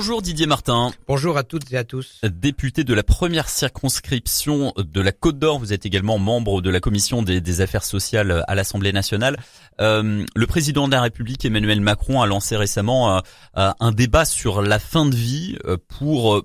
Bonjour 0.00 0.22
Didier 0.22 0.46
Martin. 0.46 0.92
Bonjour 1.06 1.36
à 1.36 1.42
toutes 1.42 1.70
et 1.70 1.76
à 1.76 1.84
tous. 1.84 2.22
Député 2.22 2.84
de 2.84 2.94
la 2.94 3.02
première 3.02 3.50
circonscription 3.50 4.72
de 4.78 4.98
la 5.02 5.12
Côte 5.12 5.38
d'Or, 5.38 5.58
vous 5.58 5.74
êtes 5.74 5.84
également 5.84 6.16
membre 6.16 6.62
de 6.62 6.70
la 6.70 6.80
commission 6.80 7.22
des, 7.22 7.60
affaires 7.60 7.84
sociales 7.84 8.42
à 8.48 8.54
l'Assemblée 8.54 8.94
nationale. 8.94 9.36
Euh, 9.78 10.24
le 10.34 10.46
président 10.46 10.86
de 10.86 10.92
la 10.92 11.02
République 11.02 11.44
Emmanuel 11.44 11.82
Macron 11.82 12.22
a 12.22 12.26
lancé 12.26 12.56
récemment 12.56 13.18
euh, 13.18 13.70
un 13.78 13.92
débat 13.92 14.24
sur 14.24 14.62
la 14.62 14.78
fin 14.78 15.04
de 15.04 15.14
vie 15.14 15.58
euh, 15.66 15.76
pour 15.98 16.44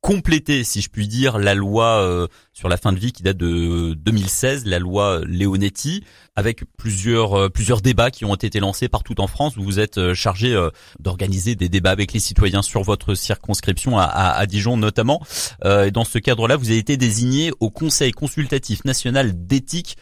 compléter, 0.00 0.64
si 0.64 0.80
je 0.80 0.88
puis 0.88 1.08
dire, 1.08 1.38
la 1.38 1.54
loi 1.54 2.02
euh, 2.02 2.26
sur 2.52 2.68
la 2.68 2.76
fin 2.76 2.92
de 2.92 2.98
vie 2.98 3.12
qui 3.12 3.22
date 3.22 3.36
de 3.36 3.94
2016, 3.94 4.64
la 4.64 4.78
loi 4.78 5.20
Leonetti, 5.24 6.04
avec 6.36 6.64
plusieurs 6.76 7.34
euh, 7.34 7.48
plusieurs 7.48 7.82
débats 7.82 8.10
qui 8.10 8.24
ont 8.24 8.34
été 8.34 8.60
lancés 8.60 8.88
partout 8.88 9.20
en 9.20 9.26
France. 9.26 9.56
Vous 9.56 9.64
vous 9.64 9.78
êtes 9.78 9.98
euh, 9.98 10.14
chargé 10.14 10.56
d'organiser 10.98 11.54
des 11.54 11.68
débats 11.68 11.90
avec 11.90 12.12
les 12.12 12.20
citoyens 12.20 12.62
sur 12.62 12.82
votre 12.82 13.14
circonscription 13.14 13.98
à, 13.98 14.04
à, 14.04 14.46
Dijon 14.46 14.76
notamment. 14.76 15.22
et 15.64 15.90
dans 15.90 16.04
ce 16.04 16.18
cadre-là, 16.18 16.56
vous 16.56 16.70
avez 16.70 16.78
été 16.78 16.96
désigné 16.96 17.52
au 17.60 17.70
Conseil 17.70 18.12
consultatif 18.12 18.84
national 18.84 19.46
d'éthique 19.46 19.96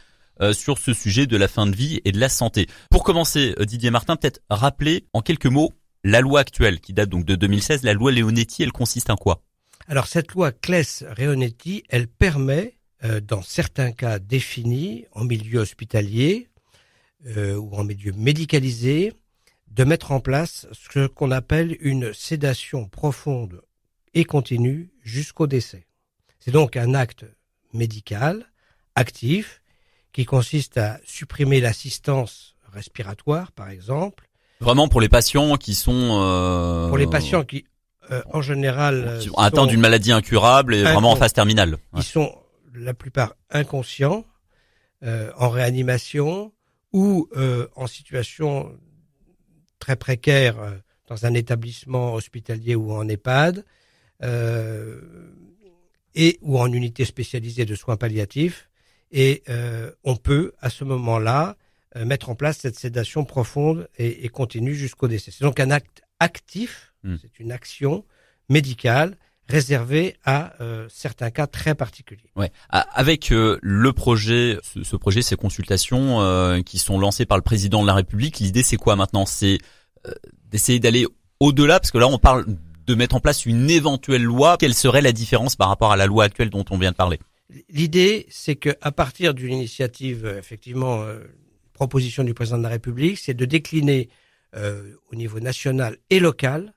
sur 0.52 0.78
ce 0.78 0.94
sujet 0.94 1.26
de 1.26 1.36
la 1.36 1.48
fin 1.48 1.66
de 1.66 1.74
vie 1.74 2.00
et 2.04 2.12
de 2.12 2.20
la 2.20 2.28
santé. 2.28 2.66
Pour 2.90 3.02
commencer, 3.02 3.54
Didier 3.60 3.90
Martin, 3.90 4.16
peut-être 4.16 4.40
rappeler 4.48 5.06
en 5.12 5.20
quelques 5.20 5.46
mots 5.46 5.72
la 6.04 6.20
loi 6.20 6.40
actuelle 6.40 6.80
qui 6.80 6.92
date 6.92 7.08
donc 7.08 7.24
de 7.24 7.34
2016, 7.34 7.82
la 7.82 7.92
loi 7.92 8.12
Leonetti, 8.12 8.62
elle 8.62 8.72
consiste 8.72 9.10
en 9.10 9.16
quoi? 9.16 9.42
Alors 9.88 10.06
cette 10.06 10.32
loi 10.32 10.52
Claes-Reonetti, 10.52 11.82
elle 11.88 12.08
permet, 12.08 12.76
euh, 13.04 13.20
dans 13.20 13.40
certains 13.40 13.90
cas 13.90 14.18
définis, 14.18 15.06
en 15.12 15.24
milieu 15.24 15.60
hospitalier 15.60 16.48
euh, 17.26 17.56
ou 17.56 17.74
en 17.74 17.84
milieu 17.84 18.12
médicalisé, 18.12 19.14
de 19.70 19.84
mettre 19.84 20.12
en 20.12 20.20
place 20.20 20.66
ce 20.72 21.06
qu'on 21.06 21.30
appelle 21.30 21.76
une 21.80 22.12
sédation 22.12 22.86
profonde 22.86 23.62
et 24.12 24.24
continue 24.24 24.90
jusqu'au 25.02 25.46
décès. 25.46 25.86
C'est 26.38 26.50
donc 26.50 26.76
un 26.76 26.94
acte 26.94 27.24
médical 27.72 28.46
actif 28.94 29.62
qui 30.12 30.26
consiste 30.26 30.76
à 30.76 30.98
supprimer 31.04 31.60
l'assistance 31.60 32.56
respiratoire, 32.72 33.52
par 33.52 33.70
exemple. 33.70 34.28
Vraiment 34.60 34.88
pour 34.88 35.00
les 35.00 35.08
patients 35.08 35.56
qui 35.56 35.74
sont... 35.74 36.18
Euh... 36.20 36.88
Pour 36.88 36.98
les 36.98 37.06
patients 37.06 37.44
qui 37.44 37.64
euh, 38.10 38.22
en 38.32 38.40
général, 38.40 39.18
qui 39.20 39.28
atteints 39.36 39.66
d'une 39.66 39.80
maladie 39.80 40.12
incurable 40.12 40.74
et 40.74 40.82
vraiment 40.82 41.12
en 41.12 41.16
phase 41.16 41.32
terminale. 41.32 41.76
Ils 41.96 42.02
sont 42.02 42.34
la 42.74 42.94
plupart 42.94 43.34
inconscients, 43.50 44.24
euh, 45.02 45.30
en 45.36 45.50
réanimation 45.50 46.52
ou 46.92 47.28
euh, 47.36 47.68
en 47.76 47.86
situation 47.86 48.72
très 49.78 49.96
précaire 49.96 50.56
dans 51.06 51.26
un 51.26 51.34
établissement 51.34 52.14
hospitalier 52.14 52.74
ou 52.74 52.92
en 52.92 53.06
EHPAD 53.08 53.64
et 56.14 56.38
ou 56.42 56.58
en 56.58 56.72
unité 56.72 57.04
spécialisée 57.04 57.64
de 57.64 57.74
soins 57.74 57.96
palliatifs. 57.96 58.68
Et 59.12 59.44
on 60.02 60.16
peut 60.16 60.52
à 60.60 60.70
ce 60.70 60.84
moment-là 60.84 61.56
mettre 61.94 62.30
en 62.30 62.34
place 62.34 62.58
cette 62.58 62.78
sédation 62.78 63.24
profonde 63.24 63.88
et, 63.98 64.24
et 64.24 64.28
continue 64.28 64.74
jusqu'au 64.74 65.08
décès. 65.08 65.30
C'est 65.30 65.44
donc 65.44 65.60
un 65.60 65.70
acte 65.70 66.02
actif 66.18 66.87
Hmm. 67.08 67.16
C'est 67.22 67.40
une 67.40 67.52
action 67.52 68.04
médicale 68.50 69.16
réservée 69.48 70.16
à 70.24 70.52
euh, 70.60 70.86
certains 70.90 71.30
cas 71.30 71.46
très 71.46 71.74
particuliers. 71.74 72.30
Ouais. 72.36 72.52
Avec 72.68 73.32
euh, 73.32 73.58
le 73.62 73.92
projet, 73.94 74.58
ce, 74.62 74.96
projet, 74.96 75.22
ces 75.22 75.36
consultations 75.36 76.20
euh, 76.20 76.60
qui 76.60 76.78
sont 76.78 76.98
lancées 76.98 77.24
par 77.24 77.38
le 77.38 77.42
président 77.42 77.80
de 77.80 77.86
la 77.86 77.94
République, 77.94 78.40
l'idée 78.40 78.62
c'est 78.62 78.76
quoi 78.76 78.94
maintenant? 78.94 79.24
C'est 79.26 79.58
d'essayer 80.50 80.78
d'aller 80.80 81.06
au-delà, 81.40 81.80
parce 81.80 81.90
que 81.90 81.98
là 81.98 82.08
on 82.08 82.18
parle 82.18 82.46
de 82.86 82.94
mettre 82.94 83.16
en 83.16 83.20
place 83.20 83.46
une 83.46 83.68
éventuelle 83.68 84.22
loi. 84.22 84.56
Quelle 84.58 84.74
serait 84.74 85.02
la 85.02 85.12
différence 85.12 85.56
par 85.56 85.68
rapport 85.68 85.92
à 85.92 85.96
la 85.96 86.06
loi 86.06 86.24
actuelle 86.24 86.50
dont 86.50 86.64
on 86.70 86.78
vient 86.78 86.92
de 86.92 86.96
parler? 86.96 87.18
L'idée, 87.70 88.26
c'est 88.30 88.56
que 88.56 88.70
à 88.80 88.92
partir 88.92 89.34
d'une 89.34 89.52
initiative, 89.52 90.26
effectivement, 90.38 91.04
proposition 91.72 92.22
du 92.22 92.32
président 92.32 92.58
de 92.58 92.62
la 92.62 92.68
République, 92.68 93.18
c'est 93.18 93.34
de 93.34 93.44
décliner 93.44 94.08
au 94.54 95.14
niveau 95.14 95.40
national 95.40 95.96
et 96.10 96.20
local 96.20 96.74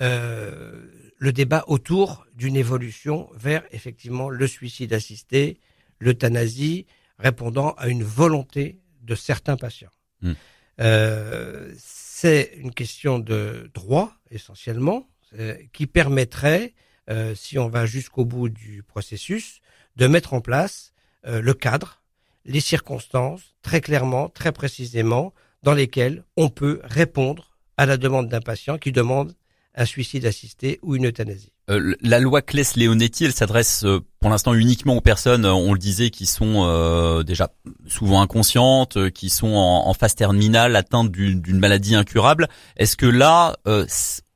euh, 0.00 0.86
le 1.18 1.32
débat 1.32 1.64
autour 1.66 2.26
d'une 2.34 2.56
évolution 2.56 3.28
vers 3.34 3.64
effectivement 3.72 4.28
le 4.28 4.46
suicide 4.46 4.92
assisté, 4.92 5.60
l'euthanasie, 5.98 6.86
répondant 7.18 7.72
à 7.72 7.88
une 7.88 8.04
volonté 8.04 8.80
de 9.02 9.14
certains 9.14 9.56
patients. 9.56 9.90
Hmm. 10.22 10.32
Euh, 10.80 11.72
c'est 11.76 12.52
une 12.56 12.72
question 12.72 13.18
de 13.18 13.70
droit 13.74 14.12
essentiellement 14.30 15.08
euh, 15.38 15.56
qui 15.72 15.86
permettrait, 15.86 16.74
euh, 17.10 17.34
si 17.34 17.58
on 17.58 17.68
va 17.68 17.86
jusqu'au 17.86 18.24
bout 18.24 18.48
du 18.48 18.82
processus, 18.82 19.60
de 19.96 20.06
mettre 20.06 20.34
en 20.34 20.40
place 20.40 20.92
le 21.24 21.52
cadre, 21.52 22.00
les 22.46 22.60
circonstances, 22.60 23.54
très 23.60 23.82
clairement, 23.82 24.30
très 24.30 24.52
précisément, 24.52 25.34
dans 25.62 25.74
lesquelles 25.74 26.24
on 26.36 26.48
peut 26.48 26.80
répondre 26.84 27.58
à 27.76 27.84
la 27.84 27.98
demande 27.98 28.28
d'un 28.28 28.40
patient 28.40 28.78
qui 28.78 28.92
demande 28.92 29.34
un 29.74 29.84
suicide 29.84 30.26
assisté 30.26 30.78
ou 30.82 30.96
une 30.96 31.06
euthanasie. 31.06 31.52
Euh, 31.70 31.94
la 32.00 32.18
loi 32.18 32.42
Claes-Leonetti, 32.42 33.26
elle 33.26 33.32
s'adresse 33.32 33.84
euh, 33.84 34.00
pour 34.20 34.30
l'instant 34.30 34.54
uniquement 34.54 34.96
aux 34.96 35.00
personnes, 35.00 35.44
euh, 35.44 35.52
on 35.52 35.72
le 35.72 35.78
disait, 35.78 36.10
qui 36.10 36.26
sont 36.26 37.22
déjà 37.22 37.50
souvent 37.86 38.20
inconscientes, 38.20 39.10
qui 39.10 39.30
sont 39.30 39.54
en, 39.54 39.92
phase 39.94 40.14
terminale, 40.14 40.76
atteintes 40.76 41.10
d'une 41.10 41.58
maladie 41.58 41.94
incurable. 41.94 42.48
Est-ce 42.76 42.96
que 42.96 43.06
là, 43.06 43.56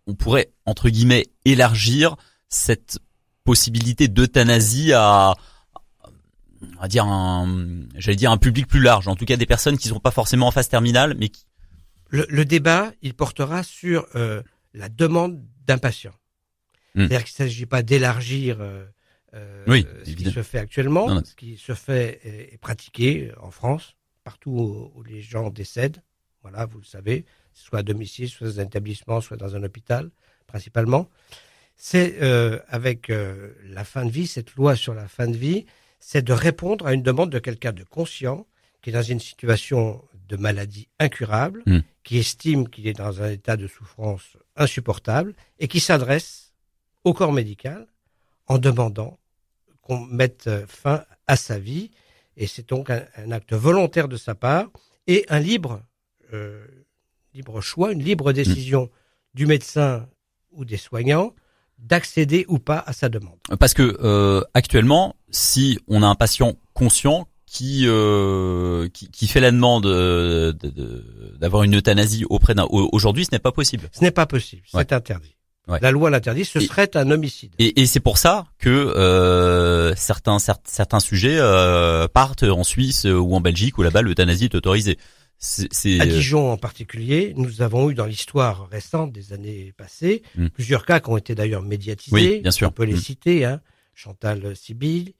on 0.07 0.15
pourrait 0.15 0.53
entre 0.67 0.89
guillemets 0.89 1.27
élargir 1.45 2.17
cette 2.49 2.99
possibilité 3.45 4.09
d'euthanasie 4.09 4.93
à, 4.93 5.35
on 6.77 6.81
va 6.81 6.89
dire 6.89 7.05
un, 7.07 7.83
j'allais 7.97 8.17
dire 8.17 8.31
un 8.31 8.37
public 8.37 8.67
plus 8.67 8.81
large, 8.81 9.09
en 9.09 9.17
tout 9.17 9.25
cas 9.25 9.37
des 9.37 9.47
personnes 9.47 9.79
qui 9.79 9.89
ne 9.89 9.95
sont 9.95 10.01
pas 10.01 10.11
forcément 10.11 10.47
en 10.47 10.53
phase 10.53 10.69
terminale, 10.69 11.17
mais 11.19 11.29
qui 11.29 11.45
le, 12.11 12.27
le 12.29 12.45
débat, 12.45 12.93
il 13.01 13.15
portera 13.15 13.63
sur 13.63 14.07
la 14.75 14.89
demande 14.89 15.43
d'un 15.67 15.79
patient. 15.79 16.15
Hmm. 16.95 17.01
C'est-à-dire 17.07 17.25
qu'il 17.25 17.45
ne 17.45 17.49
s'agit 17.49 17.67
pas 17.67 17.83
d'élargir 17.83 18.59
euh, 18.61 18.85
euh 19.35 19.65
ce 20.05 20.11
qui 20.13 20.31
se 20.31 20.43
fait 20.43 20.59
actuellement, 20.59 21.25
ce 21.25 21.35
qui 21.35 21.57
se 21.57 21.75
fait 21.75 22.21
et, 22.53 22.59
pratiqué 22.59 23.33
en 23.41 23.51
France, 23.51 23.97
partout 24.25 24.93
où, 24.95 25.03
les 25.03 25.23
gens 25.23 25.51
décèdent. 25.51 26.03
Voilà, 26.43 26.67
vous 26.67 26.79
le 26.79 26.85
savez, 26.85 27.25
soit 27.55 27.81
à 27.81 27.83
domicile, 27.83 28.29
soit 28.29 28.49
dans 28.49 28.61
un 28.61 28.65
établissement, 28.65 29.21
soit 29.21 29.37
dans 29.37 29.55
un 29.57 29.63
hôpital, 29.63 30.11
principalement. 30.47 31.09
C'est 31.77 32.23
euh, 32.23 32.59
avec 32.69 33.11
euh, 33.11 33.53
la 33.65 33.85
fin 33.85 34.05
de 34.05 34.11
vie, 34.11 34.27
cette 34.27 34.55
loi 34.55 34.77
sur 34.77 34.93
la 34.95 35.09
fin 35.09 35.29
de 35.29 35.37
vie, 35.37 35.67
c'est 35.99 36.23
de 36.23 36.33
répondre 36.33 36.87
à 36.87 36.95
une 36.95 37.03
demande 37.03 37.31
de 37.31 37.39
quelqu'un 37.39 37.73
de 37.73 37.85
conscient 37.85 38.47
qui 38.83 38.91
est 38.91 38.93
dans 38.93 39.03
une 39.03 39.21
situation 39.21 40.03
de 40.29 40.37
maladie 40.37 40.89
incurable, 40.99 41.63
hmm. 41.67 41.81
qui 42.03 42.19
estime 42.19 42.69
qu'il 42.69 42.87
est 42.87 42.93
dans 42.93 43.23
un 43.23 43.31
état 43.31 43.57
de 43.57 43.67
souffrance 43.67 44.37
insupportable 44.57 45.35
et 45.59 45.69
qui 45.69 45.81
s'adresse 45.81 46.53
au 47.05 47.15
corps 47.15 47.33
médical 47.33 47.87
en 48.47 48.59
demandant 48.59 49.19
qu'on 49.81 50.01
mette 50.01 50.49
fin 50.67 51.05
à 51.27 51.37
sa 51.37 51.59
vie. 51.59 51.91
Et 52.37 52.47
c'est 52.47 52.69
donc 52.69 52.91
un, 52.91 53.31
acte 53.31 53.53
volontaire 53.53 54.09
de 54.09 54.17
sa 54.17 54.35
part 54.35 54.69
et 55.07 55.27
un 55.29 55.41
libre, 55.41 55.83
euh, 56.33 56.65
libre 57.35 57.61
choix, 57.61 57.93
une 57.93 58.03
libre 58.03 58.33
décision 58.33 58.91
du 59.35 59.47
médecin 59.47 60.09
ou 60.53 60.65
des 60.65 60.77
soignants 60.77 61.35
d'accéder 61.79 62.45
ou 62.49 62.59
pas 62.59 62.83
à 62.87 62.93
sa 62.93 63.09
demande. 63.09 63.39
Parce 63.59 63.75
que 63.75 63.99
euh, 64.03 64.43
actuellement, 64.55 65.17
si 65.31 65.79
on 65.89 66.03
a 66.03 66.07
un 66.07 66.15
patient 66.15 66.55
conscient 66.75 67.27
qui, 67.53 67.83
euh, 67.85 68.89
qui, 68.89 69.11
qui 69.11 69.27
fait 69.27 69.41
la 69.41 69.51
demande 69.51 69.87
d'avoir 71.39 71.65
une 71.65 71.77
euthanasie 71.77 72.25
auprès 72.31 72.55
d'un 72.55 72.67
aujourd'hui, 72.71 73.27
ce 73.27 73.31
n'est 73.33 73.39
pas 73.39 73.53
possible. 73.53 73.91
Ce 73.93 74.01
n'est 74.01 74.11
pas 74.11 74.25
possible, 74.25 74.63
c'est 74.67 74.93
interdit. 74.93 75.37
La 75.81 75.91
loi 75.91 76.11
l'interdit, 76.11 76.45
ce 76.45 76.61
serait 76.61 76.97
un 76.97 77.11
homicide. 77.11 77.53
Et, 77.59 77.81
et 77.81 77.87
c'est 77.87 78.01
pour 78.01 78.19
ça 78.19 78.47
que 78.59 78.71
euh, 78.71 79.95
certains 79.95 80.39
certains 80.39 80.99
sujets 80.99 81.37
euh, 81.39 82.09
partent 82.09 82.43
en 82.43 82.65
Suisse 82.65 83.05
ou 83.05 83.35
en 83.35 83.41
Belgique 83.41 83.77
où 83.79 83.83
là-bas 83.83 84.03
l'euthanasie 84.03 84.45
est 84.45 84.55
autorisée. 84.55 84.99
C'est, 85.39 86.01
à 86.01 86.07
Dijon 86.07 86.53
en 86.53 86.57
particulier, 86.57 87.35
nous 87.37 87.63
avons 87.63 87.91
eu 87.91 87.95
dans 87.95 88.07
l'histoire 88.07 88.69
récente 88.71 89.13
des 89.13 89.33
années 89.33 89.75
passées 89.77 90.23
hmm. 90.37 90.49
plusieurs 90.49 90.87
cas 90.87 91.01
qui 91.01 91.11
ont 91.11 91.17
été 91.17 91.35
d'ailleurs 91.35 91.63
médiatisés. 91.63 92.15
Oui, 92.15 92.41
bien 92.41 92.53
sûr. 92.53 92.69
On 92.69 92.73
peut 92.73 92.85
les 92.85 92.95
hmm. 92.95 92.99
citer. 92.99 93.45
Hein. 93.45 93.61
Chantal 93.95 94.57
Sibyl, 94.57 95.11
euh, 95.11 95.13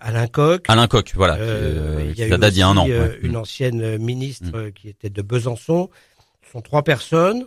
Alain 0.00 0.26
Coq. 0.26 0.64
Alain 0.68 0.86
Coq, 0.86 1.12
voilà. 1.14 1.36
Euh, 1.36 1.98
euh, 1.98 2.10
il 2.10 2.18
y 2.18 2.22
a 2.22 2.28
eu 2.28 2.32
aussi, 2.32 2.62
un 2.62 2.76
an, 2.76 2.86
une 2.86 3.32
mm. 3.32 3.36
ancienne 3.36 3.98
ministre 3.98 4.58
mm. 4.58 4.72
qui 4.72 4.88
était 4.88 5.10
de 5.10 5.22
Besançon. 5.22 5.90
Ce 6.44 6.52
sont 6.52 6.62
trois 6.62 6.82
personnes 6.82 7.46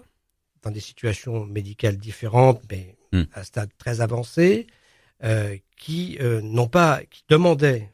dans 0.62 0.72
des 0.72 0.80
situations 0.80 1.46
médicales 1.46 1.98
différentes, 1.98 2.62
mais 2.70 2.98
mm. 3.14 3.24
à 3.34 3.40
un 3.40 3.44
stade 3.44 3.70
très 3.78 4.02
avancé, 4.02 4.68
qui 5.76 6.18
n'ont 6.22 6.68
pas, 6.68 7.02
qui 7.10 7.24
demandaient 7.28 7.92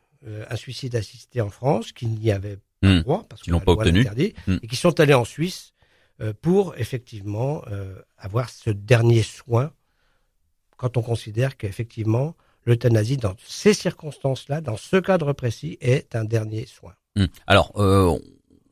un 0.49 0.55
suicide 0.55 0.95
assisté 0.95 1.41
en 1.41 1.49
France, 1.49 1.91
qui 1.91 2.07
n'y 2.07 2.31
avaient 2.31 2.57
pas 2.81 2.99
droit 2.99 3.25
parce 3.27 3.41
qu'ils 3.41 3.53
n'ont 3.53 3.59
pas 3.59 3.71
obtenu, 3.71 4.05
et 4.47 4.67
qui 4.67 4.75
sont 4.75 4.99
allés 4.99 5.13
en 5.13 5.25
Suisse 5.25 5.73
pour 6.41 6.75
effectivement 6.77 7.63
avoir 8.17 8.49
ce 8.49 8.69
dernier 8.69 9.23
soin 9.23 9.71
quand 10.77 10.97
on 10.97 11.01
considère 11.01 11.57
qu'effectivement, 11.57 12.35
l'euthanasie, 12.65 13.17
dans 13.17 13.35
ces 13.45 13.73
circonstances-là, 13.73 14.61
dans 14.61 14.77
ce 14.77 14.97
cadre 14.97 15.33
précis, 15.33 15.77
est 15.81 16.15
un 16.15 16.23
dernier 16.23 16.65
soin. 16.65 16.93
Hum. 17.17 17.27
Alors, 17.47 17.71
euh, 17.77 18.17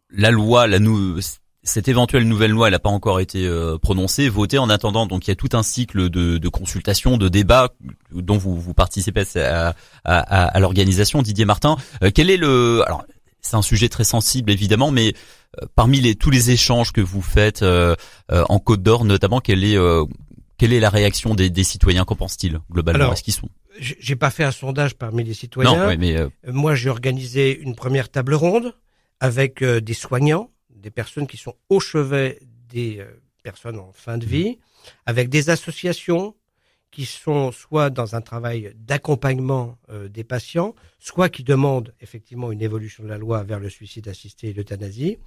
la 0.10 0.31
loi, 0.31 0.68
la 0.68 0.80
nou 0.80 1.19
cette 1.63 1.88
éventuelle 1.88 2.28
nouvelle 2.28 2.51
loi, 2.51 2.68
elle 2.68 2.74
n'a 2.74 2.80
pas 2.80 2.90
encore 2.90 3.22
été 3.22 3.48
euh, 3.48 3.78
prononcée, 3.78 4.28
votée 4.28 4.57
en 4.57 4.69
attendant. 4.69 5.06
Donc 5.07 5.25
il 5.25 5.30
y 5.30 5.31
a 5.31 5.36
tout 5.36 5.50
un 5.54 5.63
cycle 5.63 6.10
de, 6.10 6.38
de 6.38 6.50
consultations, 6.50 7.18
de 7.18 7.30
débats 7.30 7.69
dont 8.12 8.38
vous, 8.38 8.60
vous 8.60 8.74
participez 8.74 9.24
à, 9.38 9.74
à, 10.04 10.19
à, 10.19 10.60
l'organisation. 10.60 11.22
Didier 11.22 11.46
Martin, 11.46 11.78
euh, 12.04 12.12
quel 12.13 12.30
est 12.30 12.38
le 12.38 12.84
alors 12.86 13.06
c'est 13.39 13.56
un 13.56 13.62
sujet 13.62 13.89
très 13.89 14.04
sensible 14.04 14.51
évidemment, 14.51 14.92
mais 14.92 15.13
euh, 15.62 15.66
parmi 15.75 16.01
les, 16.01 16.16
tous 16.16 16.30
les 16.30 16.51
échanges 16.51 16.92
que 16.92 17.01
vous 17.01 17.22
faites 17.22 17.63
en 18.30 18.60
Côte 18.60 18.84
d'Or 18.84 19.06
notamment, 19.06 19.39
quelle 19.39 19.63
est 19.63 19.78
quelle 20.57 20.74
est 20.74 20.80
la 20.80 20.89
réaction 20.89 21.34
des, 21.34 21.50
des 21.50 21.63
citoyens 21.63 22.06
Qu'en 22.06 22.16
pensent-ils 22.16 22.60
globalement? 22.72 23.13
Est-ce 23.13 23.24
qu'ils 23.24 23.34
sont 23.34 23.50
J'ai 23.80 24.16
pas 24.16 24.30
fait 24.30 24.44
un 24.44 24.52
sondage 24.52 24.96
parmi 24.96 25.24
les 25.24 25.34
citoyens. 25.34 25.90
Non, 25.90 25.98
mais 25.98 26.16
moi 26.52 26.75
j'ai 26.75 26.90
organisé 26.90 27.60
une 27.60 27.75
première 27.75 28.10
table 28.10 28.34
ronde 28.34 28.75
avec 29.20 29.64
des 29.64 29.94
soignants 29.94 30.50
des 30.84 30.92
personnes 30.92 31.25
qui 31.25 31.38
sont 31.38 31.56
au 31.70 31.80
chevet 31.80 32.40
des 32.70 33.00
euh, 33.00 33.06
personnes 33.42 33.80
en 33.80 33.92
fin 33.94 34.18
de 34.18 34.25
vie, 34.25 34.60
avec 35.06 35.30
des 35.30 35.50
associations 35.50 36.36
qui 36.92 37.06
sont 37.06 37.52
soit 37.52 37.90
dans 37.90 38.16
un 38.16 38.22
travail 38.22 38.74
d'accompagnement 38.75 39.80
euh, 39.90 40.08
des 40.10 40.24
patients, 40.24 40.75
soit 41.00 41.30
qui 41.30 41.44
demandent 41.44 41.94
effectivement 42.02 42.52
une 42.52 42.62
évolution 42.62 43.04
de 43.04 43.10
la 43.10 43.18
loi 43.18 43.44
vers 43.44 43.60
le 43.60 43.70
suicide 43.70 44.08
assisté 44.08 44.50
et 44.50 44.54
l'euthanasie, 44.54 45.18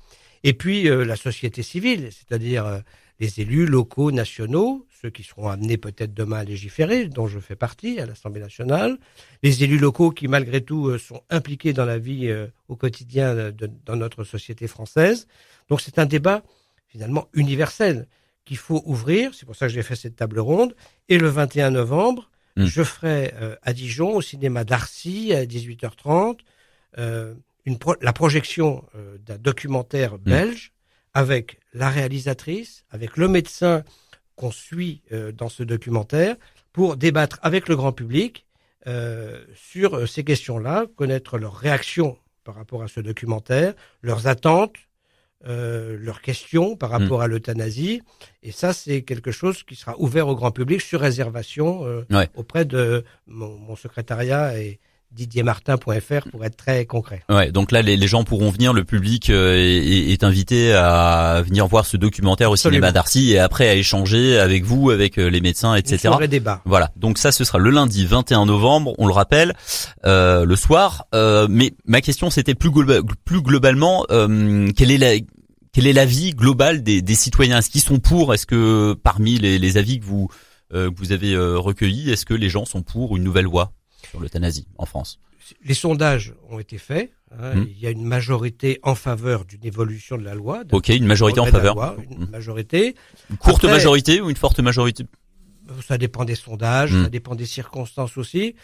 et 0.47 0.55
puis 0.55 0.89
euh, 0.89 1.05
la 1.05 1.17
société 1.17 1.63
civile, 1.63 2.09
c'est-à-dire 2.11 2.83
les 3.21 3.41
élus 3.41 3.67
locaux, 3.67 4.11
nationaux, 4.11 4.87
ceux 5.01 5.11
qui 5.11 5.23
seront 5.23 5.49
amenés 5.49 5.79
peut-être 5.79 6.13
demain 6.15 6.39
à 6.39 6.45
légiférer, 6.45 7.07
dont 7.07 7.27
je 7.27 7.39
fais 7.39 7.57
partie 7.57 8.01
à 8.01 8.07
l'Assemblée 8.07 8.41
nationale, 8.41 8.99
les 9.43 9.65
élus 9.65 9.79
locaux 9.79 10.11
qui 10.11 10.29
malgré 10.29 10.61
tout 10.61 10.89
euh, 10.89 10.99
sont 10.99 11.23
impliqués 11.31 11.73
dans 11.73 11.85
la 11.85 11.99
vie 11.99 12.29
euh, 12.29 12.47
au 12.69 12.77
quotidien 12.77 13.35
de, 13.35 13.71
dans 13.85 13.97
notre 13.97 14.25
société 14.25 14.67
française. 14.67 15.29
Donc 15.69 15.81
c'est 15.81 15.99
un 15.99 16.07
débat 16.07 16.43
finalement 16.89 17.29
universel 17.33 18.07
qu'il 18.45 18.59
faut 18.59 18.83
ouvrir. 18.85 19.35
C'est 19.35 19.47
pour 19.47 19.57
ça 19.57 19.67
que 19.67 19.73
j'ai 19.73 19.83
fait 19.83 19.97
cette 19.97 20.17
table 20.17 20.39
ronde. 20.39 20.75
Et 21.09 21.19
le 21.19 21.29
21 21.29 21.71
novembre, 21.71 22.31
hmm. 22.57 22.67
je 22.67 22.83
ferai 22.83 23.33
euh, 23.41 23.57
à 23.63 23.73
Dijon, 23.73 24.15
au 24.15 24.23
cinéma 24.23 24.65
d'Arcy, 24.65 25.33
à 25.35 25.45
18h30, 25.45 26.39
une 27.67 27.77
la 28.01 28.13
projection 28.13 28.85
d'un 29.27 29.39
documentaire 29.39 30.15
hmm. 30.15 30.19
belge 30.25 30.73
avec 31.17 31.59
la 31.73 31.89
réalisatrice, 31.89 32.85
avec 32.91 33.17
le 33.17 33.27
médecin 33.27 33.85
qu'on 34.37 34.51
suit 34.51 35.01
euh, 35.13 35.33
dans 35.33 35.49
ce 35.49 35.63
documentaire, 35.63 36.37
pour 36.75 36.99
débattre 36.99 37.39
avec 37.41 37.69
le 37.69 37.75
grand 37.77 37.93
public 37.93 38.45
euh, 38.87 39.43
sur 39.55 39.95
euh, 39.95 40.07
ces 40.07 40.25
questions-là, 40.25 40.85
connaître 40.95 41.39
leurs 41.39 41.57
réactions 41.57 42.19
par 42.45 42.55
rapport 42.55 42.83
à 42.83 42.89
ce 42.89 43.01
documentaire, 43.01 43.73
leurs 44.03 44.27
attentes, 44.27 44.77
leurs 45.45 46.23
questions 46.23 46.77
par 46.77 46.91
rapport 46.91 47.21
mm. 47.21 47.23
à 47.23 47.27
l'euthanasie. 47.29 48.03
Et 48.43 48.51
ça, 48.51 48.73
c'est 48.73 49.03
quelque 49.03 49.31
chose 49.31 49.63
qui 49.63 49.77
sera 49.77 49.95
ouvert 49.99 50.27
au 50.27 50.35
grand 50.35 50.51
public 50.51 50.81
sur 50.81 51.01
réservation 51.01 52.05
auprès 52.35 52.65
de 52.65 53.05
mon, 53.27 53.57
mon 53.57 53.77
secrétariat 53.77 54.59
et, 54.59 54.81
didiermartin.fr 55.13 56.31
pour 56.31 56.45
être 56.45 56.57
très 56.57 56.85
concret. 56.85 57.23
Ouais, 57.29 57.51
donc 57.51 57.73
là 57.73 57.83
les, 57.83 58.07
gens 58.07 58.25
pourront 58.25 58.51
venir, 58.51 58.73
le 58.73 58.85
public 58.85 59.31
euh, 59.31 59.57
est, 59.57 60.23
invité 60.25 60.73
à 60.73 61.43
venir 61.45 61.67
voir 61.67 61.87
ce 61.87 61.97
documentaire 61.97 62.51
au 62.51 62.57
cinéma 62.57 62.93
d'Arcy 62.93 63.33
et 63.33 63.39
après 63.39 63.69
à 63.69 63.75
échanger 63.75 64.39
avec 64.39 64.65
vous, 64.65 64.91
avec 64.91 65.19
euh, 65.19 65.29
les 65.29 65.41
médecins, 65.41 65.75
etc. 65.75 66.15
Une 66.21 66.27
débat. 66.27 66.61
Voilà, 66.65 66.91
donc 66.97 67.19
ça 67.19 67.33
ce 67.33 67.45
sera 67.45 67.59
le 67.59 67.71
lundi 67.71 68.07
21 68.07 68.47
novembre, 68.47 68.95
on 68.99 69.07
le 69.07 69.13
rappelle, 69.13 69.55
euh, 70.05 70.45
le 70.45 70.57
soir. 70.57 71.07
mais 71.13 71.73
ma 71.87 72.01
question 72.01 72.31
c'était 72.31 72.55
plus, 72.55 72.71
plus 73.25 73.43
globalement, 73.43 74.05
quelle 74.09 74.91
est 74.91 74.99
la 74.99 75.15
quel 75.73 75.87
est 75.87 75.93
l'avis 75.93 76.33
global 76.33 76.83
des, 76.83 77.03
des 77.03 77.15
citoyens? 77.15 77.59
Est-ce 77.59 77.69
qu'ils 77.69 77.83
sont 77.83 77.99
pour? 77.99 78.33
Est-ce 78.33 78.47
que 78.47 78.95
parmi 78.95 79.39
les, 79.39 79.59
les 79.59 79.77
avis 79.77 80.01
que 80.01 80.05
vous 80.05 80.29
que 80.73 80.99
vous 80.99 81.13
avez 81.13 81.37
recueillis, 81.37 82.11
est-ce 82.11 82.27
que 82.27 82.35
les 82.35 82.49
gens 82.49 82.65
sont 82.65 82.83
pour 82.83 83.17
une 83.17 83.23
nouvelle 83.23 83.45
loi? 83.45 83.73
Sur 84.11 84.21
l'euthanasie 84.21 84.67
en 84.79 84.87
France 84.87 85.21
Les 85.65 85.75
sondages 85.75 86.35
ont 86.51 86.59
été 86.59 86.79
faits. 86.79 87.13
Hein, 87.33 87.57
hmm. 87.57 87.67
Il 87.71 87.79
y 87.79 87.87
a 87.87 87.91
une 87.91 88.05
majorité 88.05 88.79
en 88.83 88.95
faveur 88.95 89.45
d'une 89.45 89.65
évolution 89.65 90.17
de 90.17 90.25
la 90.25 90.35
loi. 90.35 90.63
Ok, 90.73 90.89
une 90.89 91.07
majorité 91.07 91.41
en 91.41 91.47
faveur. 91.47 91.97
une 92.11 92.27
hmm. 92.27 92.31
majorité. 92.31 92.95
Une 93.31 93.37
courte 93.37 93.65
majorité 93.65 94.21
ou 94.21 94.31
une 94.31 94.37
forte 94.37 94.61
majorité? 94.61 95.05
Ça 95.85 95.99
dépend 95.99 96.25
des 96.25 96.37
sondages, 96.37 96.93
hmm. 96.93 97.05
ça 97.05 97.09
dépend 97.09 97.35
des 97.35 97.47
circonstances 97.47 98.17
aussi. 98.17 98.55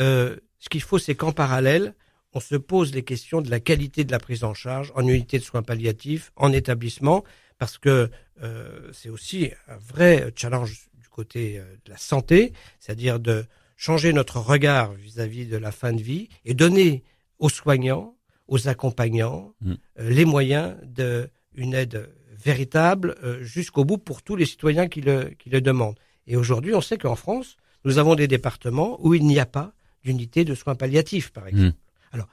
Euh, 0.00 0.36
ce 0.58 0.68
qu'il 0.68 0.82
faut, 0.82 0.98
c'est 0.98 1.14
qu'en 1.14 1.32
parallèle, 1.32 1.94
on 2.34 2.40
se 2.40 2.54
pose 2.56 2.94
les 2.94 3.02
questions 3.02 3.42
de 3.42 3.50
la 3.50 3.60
qualité 3.60 4.04
de 4.04 4.12
la 4.12 4.18
prise 4.18 4.44
en 4.44 4.54
charge 4.54 4.92
en 4.94 5.06
unité 5.06 5.38
de 5.38 5.44
soins 5.44 5.62
palliatifs, 5.62 6.32
en 6.36 6.52
établissement, 6.52 7.24
parce 7.58 7.78
que 7.78 8.10
euh, 8.42 8.90
c'est 8.92 9.08
aussi 9.08 9.50
un 9.68 9.76
vrai 9.76 10.32
challenge 10.34 10.88
du 11.00 11.08
côté 11.08 11.58
euh, 11.58 11.64
de 11.84 11.90
la 11.90 11.98
santé, 11.98 12.52
c'est-à-dire 12.80 13.20
de 13.20 13.44
changer 13.82 14.12
notre 14.12 14.38
regard 14.38 14.92
vis-à-vis 14.92 15.46
de 15.46 15.56
la 15.56 15.72
fin 15.72 15.92
de 15.92 16.00
vie 16.00 16.28
et 16.44 16.54
donner 16.54 17.02
aux 17.40 17.48
soignants, 17.48 18.14
aux 18.46 18.68
accompagnants, 18.68 19.54
mm. 19.60 19.72
euh, 19.98 20.10
les 20.10 20.24
moyens 20.24 20.76
d'une 20.84 21.74
aide 21.74 22.08
véritable 22.32 23.16
euh, 23.24 23.42
jusqu'au 23.42 23.84
bout 23.84 23.98
pour 23.98 24.22
tous 24.22 24.36
les 24.36 24.46
citoyens 24.46 24.86
qui 24.86 25.00
le, 25.00 25.32
qui 25.36 25.50
le 25.50 25.60
demandent. 25.60 25.98
Et 26.28 26.36
aujourd'hui, 26.36 26.76
on 26.76 26.80
sait 26.80 26.96
qu'en 26.96 27.16
France, 27.16 27.56
nous 27.84 27.98
avons 27.98 28.14
des 28.14 28.28
départements 28.28 29.04
où 29.04 29.14
il 29.14 29.26
n'y 29.26 29.40
a 29.40 29.46
pas 29.46 29.72
d'unité 30.04 30.44
de 30.44 30.54
soins 30.54 30.76
palliatifs, 30.76 31.32
par 31.32 31.48
exemple. 31.48 31.76
Mm. 31.76 32.12
Alors, 32.12 32.28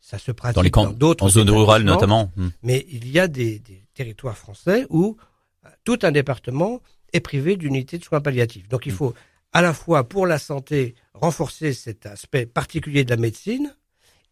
ça 0.00 0.18
se 0.18 0.32
pratique 0.32 0.56
dans, 0.56 0.62
les 0.62 0.72
camps, 0.72 0.90
d'autres 0.90 1.22
en 1.22 1.28
zone 1.28 1.50
rurale 1.50 1.84
notamment. 1.84 2.32
Mm. 2.34 2.48
Mais 2.64 2.86
il 2.90 3.08
y 3.08 3.20
a 3.20 3.28
des, 3.28 3.60
des, 3.60 3.84
territoires 3.94 4.36
français 4.36 4.86
où 4.90 5.16
euh, 5.64 5.68
tout 5.84 6.00
un 6.02 6.10
département 6.10 6.82
est 7.12 7.20
privé 7.20 7.56
d'unité 7.56 7.98
de 7.98 8.04
soins 8.04 8.20
palliatifs. 8.20 8.68
Donc, 8.68 8.86
il 8.86 8.92
faut 8.92 9.14
à 9.52 9.62
la 9.62 9.74
fois 9.74 10.08
pour 10.08 10.26
la 10.26 10.38
santé, 10.38 10.94
renforcer 11.14 11.72
cet 11.72 12.06
aspect 12.06 12.46
particulier 12.46 13.04
de 13.04 13.10
la 13.10 13.16
médecine, 13.16 13.74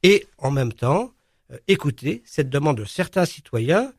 et 0.03 0.27
en 0.39 0.51
même 0.51 0.73
temps 0.73 1.13
euh, 1.53 1.59
écouter 1.69 2.23
cette 2.25 2.49
demande 2.49 2.79
de 2.79 2.85
certains 2.85 3.27
citoyens, 3.27 3.93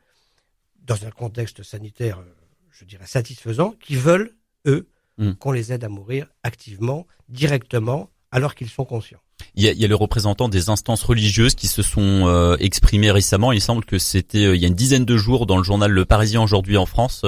dans 0.84 1.04
un 1.06 1.10
contexte 1.10 1.62
sanitaire, 1.62 2.18
euh, 2.18 2.34
je 2.70 2.84
dirais, 2.84 3.06
satisfaisant, 3.06 3.74
qui 3.80 3.94
veulent, 3.94 4.32
eux, 4.66 4.88
hmm. 5.18 5.32
qu'on 5.34 5.52
les 5.52 5.72
aide 5.72 5.84
à 5.84 5.88
mourir 5.88 6.26
activement, 6.42 7.06
directement, 7.28 8.10
alors 8.32 8.54
qu'ils 8.54 8.70
sont 8.70 8.84
conscients. 8.84 9.20
Il 9.54 9.62
y, 9.62 9.68
a, 9.68 9.72
il 9.72 9.78
y 9.78 9.84
a 9.84 9.88
les 9.88 9.94
représentants 9.94 10.48
des 10.48 10.70
instances 10.70 11.02
religieuses 11.02 11.54
qui 11.54 11.68
se 11.68 11.82
sont 11.82 12.26
euh, 12.26 12.56
exprimés 12.58 13.10
récemment. 13.10 13.52
Il 13.52 13.60
semble 13.60 13.84
que 13.84 13.98
c'était 13.98 14.54
il 14.54 14.60
y 14.60 14.64
a 14.64 14.68
une 14.68 14.74
dizaine 14.74 15.04
de 15.04 15.16
jours 15.16 15.46
dans 15.46 15.58
le 15.58 15.62
journal 15.62 15.90
Le 15.90 16.04
Parisien 16.04 16.42
aujourd'hui 16.42 16.76
en 16.76 16.86
France 16.86 17.22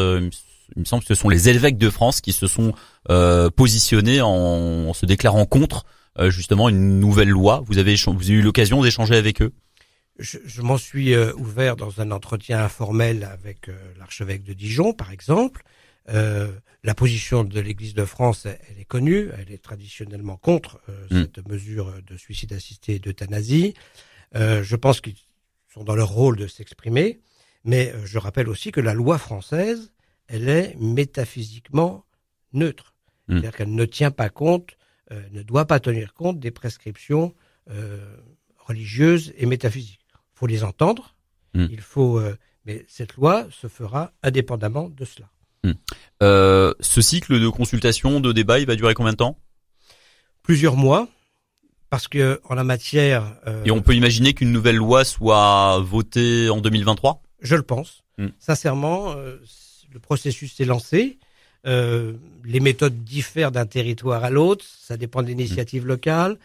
il 0.76 0.80
me 0.80 0.84
semble 0.84 1.02
que 1.02 1.08
ce 1.08 1.14
sont 1.14 1.28
les 1.28 1.48
évêques 1.48 1.78
de 1.78 1.90
France 1.90 2.20
qui 2.20 2.32
se 2.32 2.46
sont 2.46 2.74
euh, 3.10 3.50
positionnés 3.50 4.20
en, 4.20 4.92
se 4.92 5.06
déclarant 5.06 5.46
contre 5.46 5.84
euh, 6.18 6.30
justement 6.30 6.68
une 6.68 7.00
nouvelle 7.00 7.28
loi. 7.28 7.62
Vous 7.66 7.78
avez, 7.78 7.94
vous 7.94 8.10
avez 8.10 8.32
eu 8.32 8.42
l'occasion 8.42 8.82
d'échanger 8.82 9.16
avec 9.16 9.42
eux? 9.42 9.52
Je, 10.18 10.38
je 10.44 10.62
m'en 10.62 10.78
suis 10.78 11.14
euh, 11.14 11.32
ouvert 11.34 11.76
dans 11.76 12.00
un 12.00 12.10
entretien 12.10 12.62
informel 12.62 13.24
avec 13.24 13.70
l'archevêque 13.98 14.42
de 14.42 14.52
Dijon, 14.52 14.92
par 14.92 15.10
exemple. 15.10 15.62
la 16.06 16.94
position 16.94 17.44
de 17.44 17.60
l'Église 17.60 17.94
de 17.94 18.04
France, 18.04 18.46
elle, 18.46 18.78
est 18.78 18.84
connue, 18.84 19.30
elle 19.38 19.52
est 19.52 19.62
traditionnellement 19.62 20.36
contre 20.36 20.80
mm. 21.10 21.22
cette 21.22 21.48
mesure 21.48 21.94
de 22.06 22.16
suicide 22.16 22.52
assisté 22.52 22.96
et 22.96 22.98
d'euthanasie. 22.98 23.74
je 24.34 24.76
pense 24.76 25.00
qu'ils 25.00 25.16
sont 25.72 25.82
dans 25.82 25.94
leur 25.96 26.10
rôle 26.10 26.36
de 26.36 26.46
s'exprimer, 26.46 27.20
mais 27.64 27.92
je 28.04 28.18
rappelle 28.18 28.48
aussi 28.48 28.70
que 28.70 28.80
la 28.80 28.92
loi 28.92 29.18
française 29.18 29.93
elle 30.28 30.48
est 30.48 30.76
métaphysiquement 30.78 32.04
neutre. 32.52 32.94
Hmm. 33.28 33.34
C'est-à-dire 33.34 33.56
qu'elle 33.56 33.74
ne 33.74 33.84
tient 33.84 34.10
pas 34.10 34.28
compte, 34.28 34.76
euh, 35.12 35.22
ne 35.32 35.42
doit 35.42 35.66
pas 35.66 35.80
tenir 35.80 36.14
compte 36.14 36.38
des 36.38 36.50
prescriptions 36.50 37.34
euh, 37.70 38.16
religieuses 38.58 39.32
et 39.36 39.46
métaphysiques. 39.46 40.00
Il 40.12 40.38
faut 40.38 40.46
les 40.46 40.64
entendre, 40.64 41.14
hmm. 41.54 41.66
il 41.70 41.80
faut, 41.80 42.18
euh, 42.18 42.36
mais 42.64 42.84
cette 42.88 43.14
loi 43.14 43.46
se 43.50 43.68
fera 43.68 44.12
indépendamment 44.22 44.88
de 44.88 45.04
cela. 45.04 45.28
Hmm. 45.62 45.72
ce 46.20 47.00
cycle 47.00 47.40
de 47.40 47.48
consultation, 47.48 48.20
de 48.20 48.32
débat, 48.32 48.58
il 48.58 48.66
va 48.66 48.76
durer 48.76 48.92
combien 48.92 49.12
de 49.12 49.16
temps? 49.16 49.38
Plusieurs 50.42 50.76
mois, 50.76 51.08
parce 51.88 52.06
que 52.06 52.38
en 52.44 52.54
la 52.54 52.64
matière. 52.64 53.38
Et 53.64 53.70
on 53.70 53.80
peut 53.80 53.94
imaginer 53.94 54.34
qu'une 54.34 54.52
nouvelle 54.52 54.76
loi 54.76 55.06
soit 55.06 55.78
votée 55.78 56.50
en 56.50 56.60
2023 56.60 57.22
Je 57.40 57.56
le 57.56 57.62
pense. 57.62 58.04
Sincèrement, 58.38 59.14
le 59.94 60.00
processus 60.00 60.60
est 60.60 60.64
lancé. 60.64 61.18
Euh, 61.66 62.12
les 62.44 62.60
méthodes 62.60 63.04
diffèrent 63.04 63.52
d'un 63.52 63.64
territoire 63.64 64.24
à 64.24 64.28
l'autre, 64.28 64.64
ça 64.66 64.98
dépend 64.98 65.22
de 65.22 65.28
l'initiative 65.28 65.86
locale. 65.86 66.36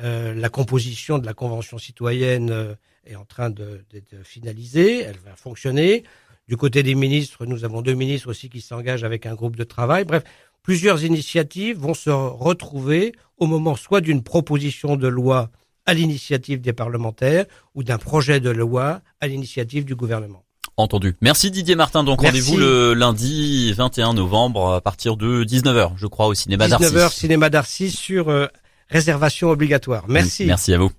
Euh, 0.00 0.34
la 0.34 0.50
composition 0.50 1.18
de 1.18 1.26
la 1.26 1.34
convention 1.34 1.78
citoyenne 1.78 2.50
euh, 2.50 2.74
est 3.04 3.16
en 3.16 3.24
train 3.24 3.50
d'être 3.50 4.14
finalisée, 4.22 5.00
elle 5.00 5.18
va 5.24 5.34
fonctionner. 5.34 6.04
Du 6.46 6.56
côté 6.56 6.82
des 6.82 6.94
ministres, 6.94 7.46
nous 7.46 7.64
avons 7.64 7.82
deux 7.82 7.94
ministres 7.94 8.28
aussi 8.28 8.48
qui 8.48 8.60
s'engagent 8.60 9.04
avec 9.04 9.26
un 9.26 9.34
groupe 9.34 9.56
de 9.56 9.64
travail. 9.64 10.04
Bref, 10.04 10.22
plusieurs 10.62 11.02
initiatives 11.02 11.78
vont 11.78 11.94
se 11.94 12.10
retrouver 12.10 13.12
au 13.38 13.46
moment 13.46 13.74
soit 13.74 14.00
d'une 14.00 14.22
proposition 14.22 14.96
de 14.96 15.08
loi 15.08 15.50
à 15.86 15.94
l'initiative 15.94 16.60
des 16.60 16.74
parlementaires 16.74 17.46
ou 17.74 17.82
d'un 17.82 17.98
projet 17.98 18.38
de 18.38 18.50
loi 18.50 19.00
à 19.20 19.26
l'initiative 19.26 19.84
du 19.84 19.94
gouvernement. 19.94 20.44
Entendu. 20.78 21.16
Merci 21.20 21.50
Didier 21.50 21.74
Martin. 21.74 22.04
Donc 22.04 22.20
rendez-vous 22.20 22.56
le 22.56 22.94
lundi 22.94 23.72
21 23.72 24.14
novembre 24.14 24.74
à 24.74 24.80
partir 24.80 25.16
de 25.16 25.42
19h, 25.42 25.90
je 25.96 26.06
crois, 26.06 26.28
au 26.28 26.34
cinéma 26.34 26.68
d'Arcis. 26.68 26.86
19h, 26.86 27.12
cinéma 27.12 27.50
d'Arcis 27.50 27.90
sur 27.90 28.28
euh, 28.28 28.46
réservation 28.88 29.50
obligatoire. 29.50 30.04
Merci. 30.06 30.46
Merci 30.46 30.72
à 30.72 30.78
vous. 30.78 30.92